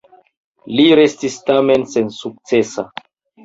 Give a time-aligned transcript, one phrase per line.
[0.79, 2.91] Li restis tamen sensukcesa.